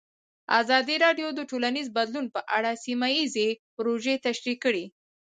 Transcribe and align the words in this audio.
ازادي 0.59 0.95
راډیو 1.05 1.27
د 1.33 1.39
ټولنیز 1.49 1.87
بدلون 1.97 2.25
په 2.35 2.41
اړه 2.57 2.71
سیمه 2.85 3.07
ییزې 3.17 3.47
پروژې 3.75 4.15
تشریح 4.25 4.57
کړې. 4.63 4.85